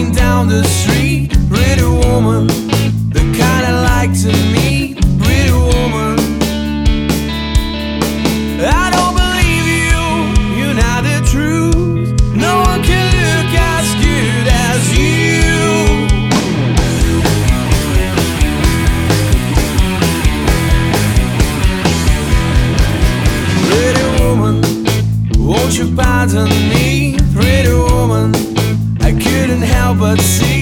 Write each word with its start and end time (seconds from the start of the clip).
walking 0.00 0.14
down 0.14 0.48
the 0.48 0.64
street, 0.64 1.30
pretty 1.48 1.82
woman, 1.82 2.46
the 3.10 3.20
kind 3.38 3.66
I 3.66 3.72
like 3.82 4.12
to 4.22 4.32
meet, 4.52 4.96
pretty 5.18 5.52
woman. 5.52 6.18
I 8.62 8.90
don't 8.94 9.14
believe 9.20 9.66
you, 9.76 10.00
you're 10.58 10.74
not 10.74 11.04
the 11.04 11.20
truth. 11.30 12.08
No 12.34 12.60
one 12.60 12.82
can 12.82 13.12
look 13.20 13.52
as 13.54 13.94
good 14.00 14.48
as 14.48 14.80
you. 14.98 15.18
Pretty 23.68 24.04
woman, 24.22 24.56
won't 25.46 25.76
you 25.78 25.94
pardon 25.94 26.48
me, 26.48 27.18
pretty 27.34 27.72
woman? 27.72 28.49
but 29.94 30.20
see. 30.20 30.59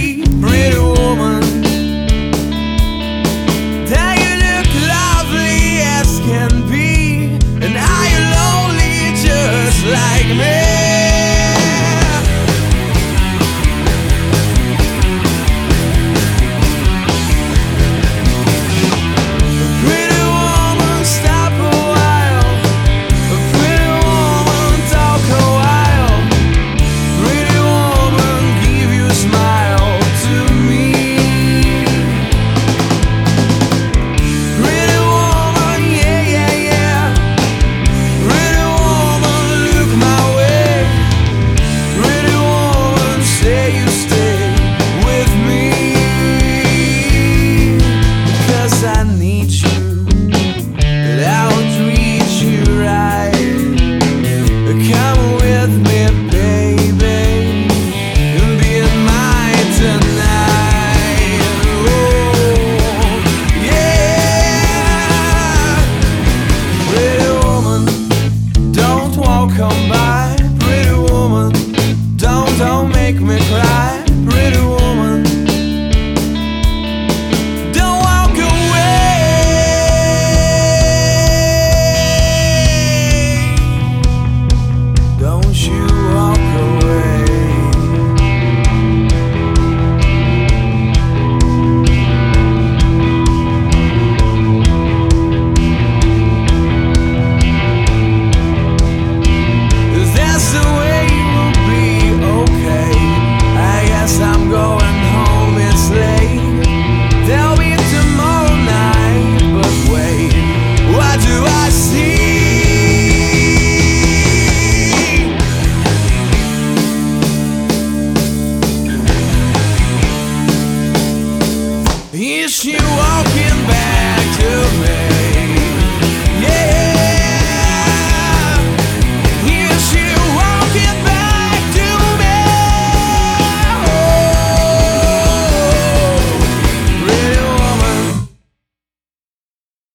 It's 122.31 122.63
you. 122.63 122.98